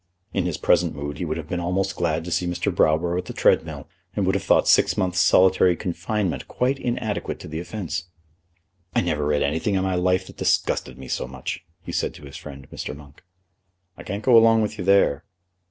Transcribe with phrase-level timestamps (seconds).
[0.33, 2.73] In his present mood he would have been almost glad to see Mr.
[2.73, 7.47] Browborough at the treadmill, and would have thought six months' solitary confinement quite inadequate to
[7.47, 8.05] the offence.
[8.95, 12.23] "I never read anything in my life that disgusted me so much," he said to
[12.25, 12.97] his friend, Mr.
[12.97, 13.21] Monk.
[13.95, 15.23] "I can't go along with you there."